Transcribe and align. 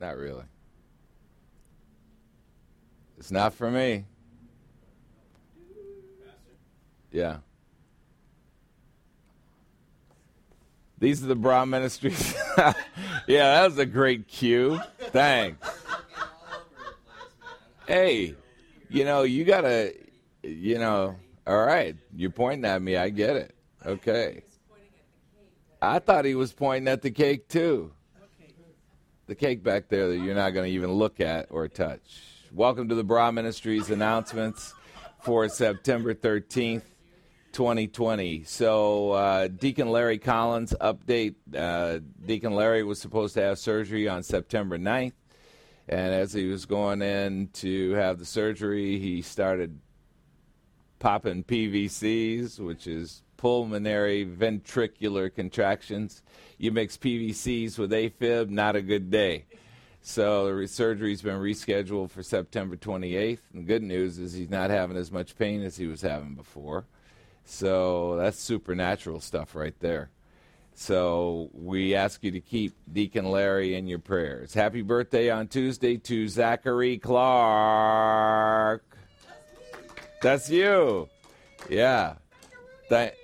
Not 0.00 0.16
really. 0.16 0.44
It's 3.18 3.30
not 3.30 3.54
for 3.54 3.70
me. 3.70 4.04
Yeah. 7.10 7.38
These 10.98 11.22
are 11.22 11.26
the 11.26 11.36
Barah 11.36 11.68
ministries. 11.68 12.34
yeah, 12.58 12.74
that 13.26 13.64
was 13.64 13.78
a 13.78 13.86
great 13.86 14.28
cue. 14.28 14.80
Thanks. 14.98 15.68
Hey, 17.86 18.34
you 18.88 19.04
know, 19.04 19.22
you 19.22 19.44
got 19.44 19.62
to, 19.62 19.94
you 20.42 20.78
know, 20.78 21.16
all 21.46 21.64
right, 21.64 21.96
you're 22.14 22.30
pointing 22.30 22.64
at 22.64 22.82
me. 22.82 22.96
I 22.96 23.08
get 23.08 23.36
it. 23.36 23.54
Okay. 23.86 24.42
I 25.80 26.00
thought 26.00 26.24
he 26.24 26.34
was 26.34 26.52
pointing 26.52 26.88
at 26.88 27.02
the 27.02 27.10
cake 27.10 27.48
too. 27.48 27.92
The 29.28 29.34
cake 29.34 29.62
back 29.62 29.90
there 29.90 30.08
that 30.08 30.16
you're 30.16 30.34
not 30.34 30.54
going 30.54 30.64
to 30.64 30.74
even 30.74 30.90
look 30.90 31.20
at 31.20 31.48
or 31.50 31.68
touch. 31.68 32.22
Welcome 32.50 32.88
to 32.88 32.94
the 32.94 33.04
Barah 33.04 33.34
Ministries 33.34 33.90
announcements 33.90 34.72
for 35.20 35.46
September 35.50 36.14
13th. 36.14 36.80
2020. 37.52 38.44
So, 38.44 39.12
uh, 39.12 39.48
Deacon 39.48 39.90
Larry 39.90 40.18
Collins 40.18 40.74
update. 40.80 41.34
Uh, 41.54 42.00
Deacon 42.24 42.54
Larry 42.54 42.84
was 42.84 43.00
supposed 43.00 43.34
to 43.34 43.42
have 43.42 43.58
surgery 43.58 44.06
on 44.06 44.22
September 44.22 44.78
9th. 44.78 45.14
And 45.88 46.14
as 46.14 46.32
he 46.32 46.46
was 46.46 46.66
going 46.66 47.00
in 47.02 47.48
to 47.54 47.92
have 47.92 48.18
the 48.18 48.26
surgery, 48.26 48.98
he 48.98 49.22
started 49.22 49.80
popping 50.98 51.44
PVCs, 51.44 52.58
which 52.58 52.86
is 52.86 53.22
pulmonary 53.36 54.26
ventricular 54.26 55.34
contractions. 55.34 56.22
You 56.58 56.72
mix 56.72 56.96
PVCs 56.96 57.78
with 57.78 57.92
AFib, 57.92 58.50
not 58.50 58.76
a 58.76 58.82
good 58.82 59.10
day. 59.10 59.46
So 60.00 60.56
the 60.56 60.68
surgery's 60.68 61.22
been 61.22 61.38
rescheduled 61.38 62.10
for 62.10 62.22
September 62.22 62.76
28th. 62.76 63.40
And 63.52 63.66
good 63.66 63.82
news 63.82 64.18
is 64.18 64.32
he's 64.32 64.50
not 64.50 64.70
having 64.70 64.96
as 64.96 65.12
much 65.12 65.36
pain 65.36 65.62
as 65.62 65.76
he 65.76 65.86
was 65.86 66.02
having 66.02 66.34
before. 66.34 66.86
So 67.44 68.16
that's 68.16 68.38
supernatural 68.38 69.20
stuff 69.20 69.54
right 69.54 69.78
there. 69.80 70.10
So 70.74 71.50
we 71.52 71.94
ask 71.94 72.22
you 72.22 72.30
to 72.30 72.40
keep 72.40 72.74
Deacon 72.92 73.30
Larry 73.30 73.74
in 73.74 73.88
your 73.88 73.98
prayers. 73.98 74.54
Happy 74.54 74.82
birthday 74.82 75.28
on 75.28 75.48
Tuesday 75.48 75.96
to 75.96 76.28
Zachary 76.28 76.98
Clark. 76.98 78.97
That's 80.20 80.50
you. 80.50 81.08
Yeah. 81.68 82.14
Thank, 82.88 83.14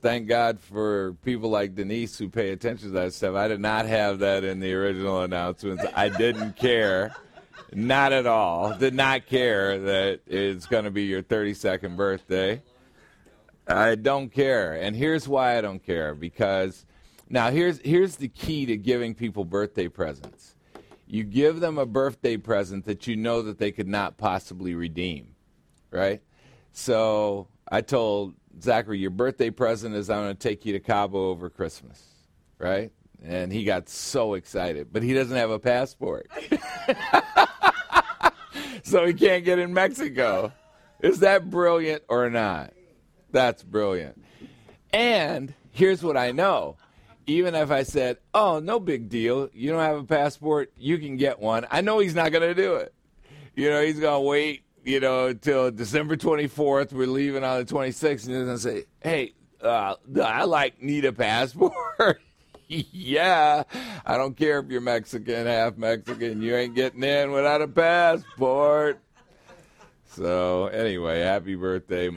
thank 0.00 0.28
God 0.28 0.60
for 0.60 1.14
people 1.24 1.50
like 1.50 1.74
Denise 1.74 2.16
who 2.18 2.28
pay 2.28 2.50
attention 2.50 2.88
to 2.88 2.94
that 2.94 3.12
stuff. 3.12 3.34
I 3.34 3.48
did 3.48 3.60
not 3.60 3.86
have 3.86 4.20
that 4.20 4.44
in 4.44 4.60
the 4.60 4.72
original 4.74 5.22
announcements. 5.22 5.84
I 5.94 6.08
didn't 6.08 6.56
care. 6.56 7.14
Not 7.72 8.12
at 8.12 8.26
all. 8.26 8.74
Did 8.74 8.94
not 8.94 9.26
care 9.26 9.78
that 9.78 10.20
it's 10.26 10.66
going 10.66 10.84
to 10.84 10.90
be 10.90 11.04
your 11.04 11.22
32nd 11.22 11.96
birthday. 11.96 12.62
I 13.66 13.96
don't 13.96 14.30
care. 14.30 14.72
And 14.72 14.96
here's 14.96 15.28
why 15.28 15.58
I 15.58 15.60
don't 15.60 15.84
care 15.84 16.14
because 16.14 16.86
now 17.28 17.50
here's 17.50 17.78
here's 17.80 18.16
the 18.16 18.28
key 18.28 18.64
to 18.66 18.76
giving 18.78 19.14
people 19.14 19.44
birthday 19.44 19.88
presents. 19.88 20.54
You 21.06 21.24
give 21.24 21.60
them 21.60 21.76
a 21.76 21.84
birthday 21.84 22.38
present 22.38 22.86
that 22.86 23.06
you 23.06 23.16
know 23.16 23.42
that 23.42 23.58
they 23.58 23.70
could 23.70 23.88
not 23.88 24.16
possibly 24.16 24.74
redeem. 24.74 25.34
Right? 25.90 26.22
So 26.72 27.48
I 27.70 27.80
told 27.80 28.34
Zachary, 28.62 28.98
your 28.98 29.10
birthday 29.10 29.50
present 29.50 29.94
is 29.94 30.10
I'm 30.10 30.24
going 30.24 30.36
to 30.36 30.48
take 30.48 30.64
you 30.64 30.72
to 30.74 30.80
Cabo 30.80 31.30
over 31.30 31.50
Christmas. 31.50 32.02
Right? 32.58 32.92
And 33.24 33.52
he 33.52 33.64
got 33.64 33.88
so 33.88 34.34
excited, 34.34 34.92
but 34.92 35.02
he 35.02 35.12
doesn't 35.12 35.36
have 35.36 35.50
a 35.50 35.58
passport. 35.58 36.28
so 38.82 39.06
he 39.06 39.14
can't 39.14 39.44
get 39.44 39.58
in 39.58 39.74
Mexico. 39.74 40.52
Is 41.00 41.20
that 41.20 41.50
brilliant 41.50 42.02
or 42.08 42.30
not? 42.30 42.72
That's 43.30 43.62
brilliant. 43.62 44.22
And 44.92 45.54
here's 45.70 46.02
what 46.02 46.16
I 46.16 46.32
know. 46.32 46.76
Even 47.26 47.54
if 47.54 47.70
I 47.70 47.82
said, 47.82 48.18
oh, 48.32 48.58
no 48.58 48.80
big 48.80 49.08
deal, 49.08 49.50
you 49.52 49.70
don't 49.70 49.80
have 49.80 49.98
a 49.98 50.04
passport, 50.04 50.72
you 50.78 50.98
can 50.98 51.16
get 51.16 51.38
one, 51.38 51.66
I 51.70 51.82
know 51.82 51.98
he's 51.98 52.14
not 52.14 52.32
going 52.32 52.42
to 52.42 52.54
do 52.54 52.76
it. 52.76 52.94
You 53.54 53.70
know, 53.70 53.82
he's 53.82 54.00
going 54.00 54.22
to 54.22 54.26
wait, 54.26 54.62
you 54.88 55.00
know, 55.00 55.26
until 55.26 55.70
December 55.70 56.16
24th. 56.16 56.94
We're 56.94 57.06
leaving 57.06 57.44
on 57.44 57.58
the 57.58 57.64
26th, 57.66 58.26
and 58.26 58.46
going 58.46 58.46
to 58.46 58.58
say, 58.58 58.84
hey, 59.00 59.34
uh, 59.62 59.96
I 60.22 60.44
like 60.44 60.82
need 60.82 61.04
a 61.04 61.12
passport. 61.12 62.22
yeah, 62.68 63.64
I 64.06 64.16
don't 64.16 64.34
care 64.34 64.60
if 64.60 64.70
you're 64.70 64.80
Mexican, 64.80 65.46
half 65.46 65.76
Mexican, 65.76 66.40
you 66.40 66.56
ain't 66.56 66.74
getting 66.74 67.02
in 67.02 67.32
without 67.32 67.60
a 67.60 67.68
passport. 67.68 68.98
So, 70.06 70.68
anyway, 70.68 71.20
happy 71.20 71.54
birthday. 71.54 72.10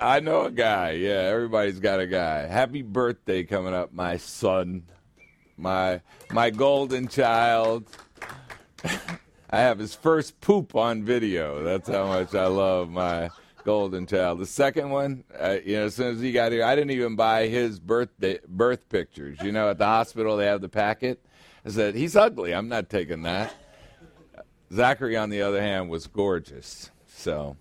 I 0.00 0.20
know 0.20 0.46
a 0.46 0.50
guy. 0.50 0.92
Yeah, 0.92 1.20
everybody's 1.30 1.78
got 1.78 2.00
a 2.00 2.06
guy. 2.06 2.46
Happy 2.46 2.80
birthday 2.80 3.44
coming 3.44 3.74
up, 3.74 3.92
my 3.92 4.16
son, 4.16 4.84
my 5.58 6.00
my 6.32 6.48
golden 6.48 7.06
child. 7.06 7.86
I 9.54 9.60
have 9.60 9.78
his 9.78 9.94
first 9.94 10.40
poop 10.40 10.74
on 10.74 11.04
video. 11.04 11.62
That's 11.62 11.88
how 11.88 12.08
much 12.08 12.34
I 12.34 12.48
love 12.48 12.90
my 12.90 13.30
golden 13.62 14.04
child. 14.04 14.40
The 14.40 14.46
second 14.46 14.90
one, 14.90 15.22
uh, 15.38 15.58
you 15.64 15.76
know, 15.76 15.84
as 15.84 15.94
soon 15.94 16.16
as 16.16 16.20
he 16.20 16.32
got 16.32 16.50
here, 16.50 16.64
I 16.64 16.74
didn't 16.74 16.90
even 16.90 17.14
buy 17.14 17.46
his 17.46 17.78
birthday 17.78 18.40
birth 18.48 18.88
pictures. 18.88 19.38
You 19.42 19.52
know, 19.52 19.70
at 19.70 19.78
the 19.78 19.84
hospital 19.84 20.36
they 20.36 20.46
have 20.46 20.60
the 20.60 20.68
packet. 20.68 21.24
I 21.64 21.70
said 21.70 21.94
he's 21.94 22.16
ugly. 22.16 22.52
I'm 22.52 22.68
not 22.68 22.90
taking 22.90 23.22
that. 23.22 23.54
Zachary, 24.72 25.16
on 25.16 25.30
the 25.30 25.42
other 25.42 25.60
hand, 25.60 25.88
was 25.88 26.08
gorgeous. 26.08 26.90
So 27.06 27.56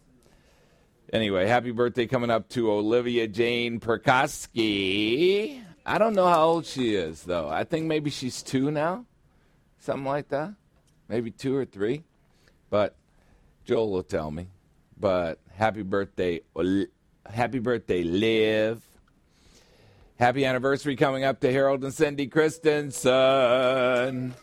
Anyway, 1.11 1.45
happy 1.45 1.69
birthday 1.69 2.07
coming 2.07 2.31
up 2.31 2.49
to 2.49 2.71
Olivia 2.71 3.27
Jane 3.27 3.79
Perkosky. 3.79 5.61
I 5.85 5.99
don't 5.99 6.15
know 6.15 6.27
how 6.27 6.43
old 6.43 6.65
she 6.65 6.95
is, 6.95 7.21
though. 7.21 7.47
I 7.49 7.65
think 7.65 7.85
maybe 7.85 8.09
she's 8.09 8.41
two 8.41 8.71
now, 8.71 9.05
something 9.77 10.05
like 10.05 10.29
that. 10.29 10.55
Maybe 11.08 11.31
two 11.31 11.56
or 11.56 11.66
three. 11.66 12.03
But 12.69 12.96
Joel 13.66 13.91
will 13.91 14.03
tell 14.03 14.31
me. 14.31 14.47
But 15.00 15.40
happy 15.56 15.84
birthday, 15.84 16.41
happy 17.25 17.59
birthday, 17.59 18.03
Liv. 18.03 18.81
Happy 20.18 20.46
anniversary 20.46 20.96
coming 20.96 21.24
up 21.24 21.40
to 21.41 21.52
Harold 21.52 21.84
and 21.84 21.94
Cindy 21.94 22.28
Christensen 22.28 24.34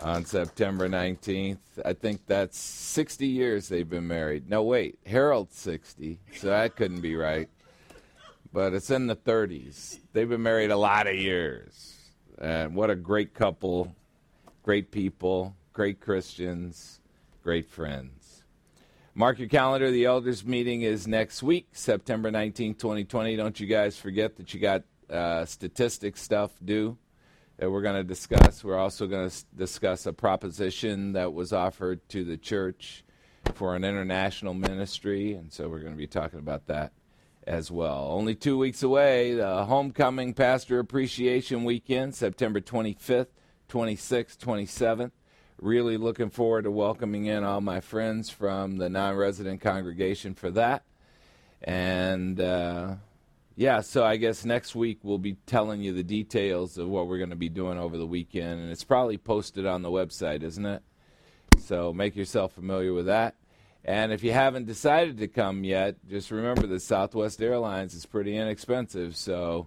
on 0.00 0.24
September 0.24 0.88
19th. 0.88 1.58
I 1.84 1.92
think 1.92 2.26
that's 2.26 2.58
60 2.58 3.26
years 3.26 3.68
they've 3.68 3.88
been 3.88 4.08
married. 4.08 4.50
No, 4.50 4.64
wait, 4.64 4.98
Harold's 5.06 5.56
60, 5.56 6.18
so 6.36 6.48
that 6.48 6.76
couldn't 6.76 7.00
be 7.00 7.16
right. 7.16 7.48
But 8.52 8.74
it's 8.74 8.90
in 8.90 9.06
the 9.06 9.16
30s. 9.16 9.98
They've 10.12 10.28
been 10.28 10.42
married 10.42 10.70
a 10.70 10.76
lot 10.76 11.06
of 11.06 11.14
years. 11.14 11.94
And 12.38 12.74
what 12.74 12.90
a 12.90 12.96
great 12.96 13.34
couple, 13.34 13.94
great 14.62 14.90
people, 14.90 15.54
great 15.78 16.00
Christians, 16.00 16.98
great 17.44 17.70
friends. 17.70 18.42
Mark 19.14 19.38
your 19.38 19.46
calendar. 19.46 19.92
The 19.92 20.06
elders 20.06 20.44
meeting 20.44 20.82
is 20.82 21.06
next 21.06 21.40
week, 21.40 21.68
September 21.70 22.32
19, 22.32 22.74
2020. 22.74 23.36
Don't 23.36 23.60
you 23.60 23.68
guys 23.68 23.96
forget 23.96 24.34
that 24.38 24.52
you 24.52 24.58
got 24.58 24.82
uh, 25.08 25.44
statistics 25.44 26.20
stuff 26.20 26.50
due 26.64 26.98
that 27.58 27.70
we're 27.70 27.82
going 27.82 27.94
to 27.94 28.02
discuss. 28.02 28.64
We're 28.64 28.76
also 28.76 29.06
going 29.06 29.30
to 29.30 29.44
discuss 29.54 30.04
a 30.06 30.12
proposition 30.12 31.12
that 31.12 31.32
was 31.32 31.52
offered 31.52 32.00
to 32.08 32.24
the 32.24 32.36
church 32.36 33.04
for 33.54 33.76
an 33.76 33.84
international 33.84 34.54
ministry, 34.54 35.34
and 35.34 35.52
so 35.52 35.68
we're 35.68 35.78
going 35.78 35.92
to 35.92 35.96
be 35.96 36.08
talking 36.08 36.40
about 36.40 36.66
that 36.66 36.90
as 37.46 37.70
well. 37.70 38.08
Only 38.10 38.34
two 38.34 38.58
weeks 38.58 38.82
away, 38.82 39.34
the 39.34 39.64
Homecoming 39.64 40.34
Pastor 40.34 40.80
Appreciation 40.80 41.62
Weekend, 41.62 42.16
September 42.16 42.60
25th, 42.60 43.28
26th, 43.68 44.38
27th. 44.38 45.12
Really 45.60 45.96
looking 45.96 46.30
forward 46.30 46.64
to 46.64 46.70
welcoming 46.70 47.26
in 47.26 47.42
all 47.42 47.60
my 47.60 47.80
friends 47.80 48.30
from 48.30 48.76
the 48.76 48.88
non 48.88 49.16
resident 49.16 49.60
congregation 49.60 50.34
for 50.34 50.50
that. 50.52 50.84
And 51.62 52.40
uh, 52.40 52.94
yeah, 53.56 53.80
so 53.80 54.04
I 54.04 54.18
guess 54.18 54.44
next 54.44 54.76
week 54.76 55.00
we'll 55.02 55.18
be 55.18 55.36
telling 55.46 55.80
you 55.80 55.92
the 55.92 56.04
details 56.04 56.78
of 56.78 56.88
what 56.88 57.08
we're 57.08 57.18
going 57.18 57.30
to 57.30 57.36
be 57.36 57.48
doing 57.48 57.76
over 57.76 57.98
the 57.98 58.06
weekend, 58.06 58.60
and 58.60 58.70
it's 58.70 58.84
probably 58.84 59.18
posted 59.18 59.66
on 59.66 59.82
the 59.82 59.90
website, 59.90 60.44
isn't 60.44 60.64
it? 60.64 60.80
So 61.58 61.92
make 61.92 62.14
yourself 62.14 62.52
familiar 62.52 62.92
with 62.92 63.06
that. 63.06 63.34
And 63.84 64.12
if 64.12 64.22
you 64.22 64.32
haven't 64.32 64.66
decided 64.66 65.18
to 65.18 65.26
come 65.26 65.64
yet, 65.64 65.96
just 66.08 66.30
remember 66.30 66.68
that 66.68 66.82
Southwest 66.82 67.42
Airlines 67.42 67.94
is 67.94 68.06
pretty 68.06 68.36
inexpensive, 68.36 69.16
so 69.16 69.66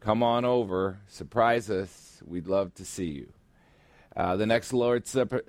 come 0.00 0.22
on 0.22 0.44
over, 0.44 0.98
surprise 1.08 1.70
us. 1.70 2.22
We'd 2.26 2.46
love 2.46 2.74
to 2.74 2.84
see 2.84 3.06
you. 3.06 3.32
Uh, 4.16 4.36
the 4.36 4.46
next 4.46 4.72
Lord's 4.72 5.10
Supper, 5.10 5.44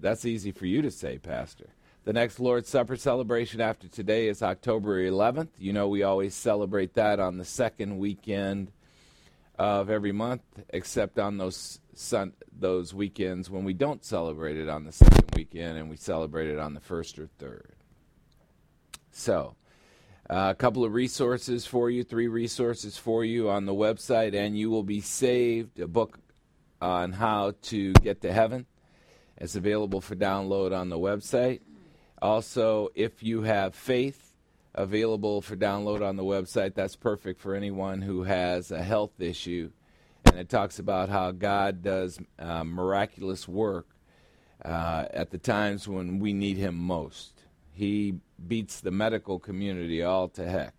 that's 0.00 0.24
easy 0.24 0.50
for 0.50 0.66
you 0.66 0.82
to 0.82 0.90
say, 0.90 1.18
Pastor. 1.18 1.68
The 2.04 2.12
next 2.12 2.38
Lord's 2.38 2.68
Supper 2.68 2.96
celebration 2.96 3.60
after 3.60 3.88
today 3.88 4.28
is 4.28 4.42
October 4.42 5.02
11th. 5.02 5.48
You 5.58 5.72
know, 5.72 5.88
we 5.88 6.02
always 6.02 6.34
celebrate 6.34 6.94
that 6.94 7.20
on 7.20 7.38
the 7.38 7.44
second 7.44 7.98
weekend 7.98 8.70
of 9.58 9.90
every 9.90 10.12
month, 10.12 10.42
except 10.70 11.18
on 11.18 11.38
those 11.38 11.80
sun, 11.94 12.32
those 12.56 12.92
weekends 12.92 13.50
when 13.50 13.64
we 13.64 13.72
don't 13.72 14.04
celebrate 14.04 14.56
it 14.56 14.68
on 14.68 14.84
the 14.84 14.92
second 14.92 15.32
weekend 15.34 15.78
and 15.78 15.88
we 15.88 15.96
celebrate 15.96 16.48
it 16.48 16.58
on 16.58 16.74
the 16.74 16.80
first 16.80 17.18
or 17.18 17.28
third. 17.38 17.74
So, 19.12 19.56
uh, 20.28 20.48
a 20.50 20.54
couple 20.54 20.84
of 20.84 20.92
resources 20.92 21.66
for 21.66 21.88
you, 21.88 22.04
three 22.04 22.28
resources 22.28 22.98
for 22.98 23.24
you 23.24 23.48
on 23.48 23.64
the 23.64 23.74
website, 23.74 24.34
and 24.34 24.58
you 24.58 24.70
will 24.70 24.82
be 24.82 25.00
saved. 25.00 25.80
A 25.80 25.86
book 25.86 26.18
on 26.80 27.12
how 27.12 27.54
to 27.62 27.92
get 27.94 28.20
to 28.22 28.32
heaven. 28.32 28.66
It's 29.36 29.56
available 29.56 30.00
for 30.00 30.16
download 30.16 30.76
on 30.76 30.88
the 30.88 30.98
website. 30.98 31.60
Also, 32.22 32.88
if 32.94 33.22
you 33.22 33.42
have 33.42 33.74
faith, 33.74 34.26
available 34.76 35.40
for 35.40 35.56
download 35.56 36.06
on 36.06 36.16
the 36.16 36.22
website. 36.22 36.74
That's 36.74 36.96
perfect 36.96 37.40
for 37.40 37.54
anyone 37.54 38.02
who 38.02 38.22
has 38.22 38.70
a 38.70 38.82
health 38.82 39.20
issue. 39.20 39.70
And 40.26 40.38
it 40.38 40.48
talks 40.48 40.78
about 40.78 41.08
how 41.08 41.32
God 41.32 41.82
does 41.82 42.18
uh, 42.38 42.62
miraculous 42.64 43.48
work 43.48 43.86
uh, 44.64 45.06
at 45.10 45.30
the 45.30 45.38
times 45.38 45.88
when 45.88 46.18
we 46.18 46.32
need 46.32 46.56
Him 46.56 46.74
most. 46.74 47.42
He 47.72 48.16
beats 48.46 48.80
the 48.80 48.90
medical 48.90 49.38
community 49.38 50.02
all 50.02 50.28
to 50.30 50.46
heck. 50.46 50.74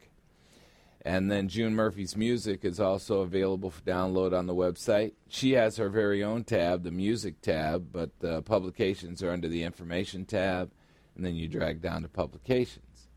And 1.08 1.32
then 1.32 1.48
June 1.48 1.74
Murphy's 1.74 2.18
music 2.18 2.66
is 2.66 2.82
also 2.82 3.22
available 3.22 3.72
for 3.72 3.80
download 3.84 4.38
on 4.38 4.46
the 4.46 4.54
website. 4.54 5.14
She 5.30 5.54
has 5.54 5.78
her 5.78 5.88
very 5.88 6.22
own 6.22 6.44
tab, 6.44 6.84
the 6.84 6.92
music 6.92 7.40
tab, 7.42 7.94
but 7.94 8.20
the 8.20 8.42
publications 8.42 9.24
are 9.24 9.32
under 9.32 9.48
the 9.48 9.64
information 9.64 10.26
tab, 10.26 10.70
and 11.16 11.26
then 11.26 11.34
you 11.34 11.48
drag 11.48 11.82
down 11.82 12.02
to 12.02 12.10
publications. 12.10 13.08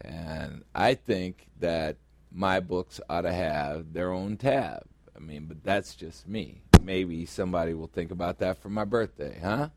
And 0.00 0.62
I 0.76 0.94
think 0.94 1.48
that 1.58 1.96
my 2.30 2.60
books 2.60 3.00
ought 3.10 3.22
to 3.22 3.32
have 3.32 3.94
their 3.94 4.12
own 4.12 4.36
tab. 4.36 4.84
I 5.16 5.18
mean, 5.18 5.46
but 5.46 5.64
that's 5.64 5.96
just 5.96 6.28
me. 6.28 6.62
Maybe 6.80 7.26
somebody 7.26 7.74
will 7.74 7.88
think 7.88 8.12
about 8.12 8.38
that 8.38 8.58
for 8.58 8.68
my 8.68 8.84
birthday, 8.84 9.40
huh? 9.42 9.70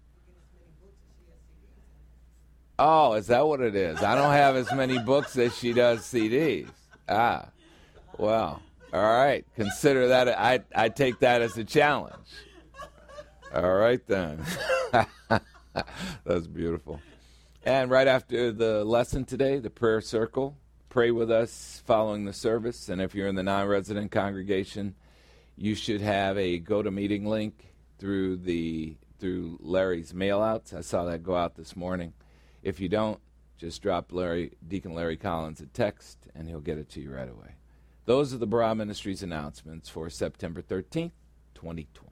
Oh, 2.78 3.14
is 3.14 3.26
that 3.28 3.48
what 3.48 3.62
it 3.62 3.76
is? 3.76 4.04
I 4.04 4.14
don't 4.14 4.34
have 4.34 4.56
as 4.56 4.72
many 4.72 5.00
books 5.00 5.36
as 5.40 5.58
she 5.58 5.74
does 5.74 6.02
CDs. 6.02 6.70
Ah, 7.10 7.50
well, 8.18 8.62
all 8.94 9.02
right. 9.02 9.46
Consider 9.56 10.10
that. 10.10 10.28
I 10.30 10.62
I 10.76 10.90
take 10.90 11.20
that 11.20 11.42
as 11.42 11.58
a 11.58 11.64
challenge. 11.64 12.28
All 13.54 13.76
right 13.76 14.06
then. 14.08 14.44
That's 16.26 16.48
beautiful. 16.48 17.00
And 17.64 17.92
right 17.92 18.08
after 18.08 18.52
the 18.52 18.84
lesson 18.84 19.26
today, 19.26 19.60
the 19.60 19.70
prayer 19.70 20.02
circle. 20.02 20.58
Pray 20.90 21.12
with 21.12 21.30
us 21.30 21.82
following 21.86 22.26
the 22.26 22.34
service. 22.34 22.90
And 22.90 23.02
if 23.02 23.14
you're 23.14 23.28
in 23.28 23.36
the 23.36 23.44
non-resident 23.44 24.12
congregation, 24.12 24.96
you 25.58 25.76
should 25.76 26.02
have 26.02 26.38
a 26.38 26.60
GoToMeeting 26.60 27.26
link 27.26 27.74
through 28.00 28.38
the 28.38 28.96
through 29.20 29.58
Larry's 29.62 30.14
mailouts. 30.14 30.74
I 30.74 30.82
saw 30.82 31.06
that 31.06 31.24
go 31.24 31.36
out 31.36 31.56
this 31.56 31.76
morning. 31.76 32.14
If 32.64 32.80
you 32.80 32.88
don't, 32.88 33.20
just 33.58 33.82
drop 33.82 34.12
Larry, 34.12 34.54
Deacon 34.66 34.94
Larry 34.94 35.18
Collins 35.18 35.62
a 35.62 35.66
text, 35.66 36.28
and 36.36 36.48
he'll 36.48 36.60
get 36.60 36.78
it 36.78 36.90
to 36.90 37.02
you 37.02 37.12
right 37.12 37.30
away. 37.30 37.56
Those 38.06 38.34
are 38.34 38.38
the 38.38 38.48
Barah 38.48 38.78
Ministries 38.78 39.24
announcements 39.24 39.90
for 39.90 40.10
September 40.10 40.62
13th, 40.62 41.12
2020. 41.56 42.07